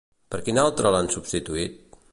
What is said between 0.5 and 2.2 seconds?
altre l'han substituït?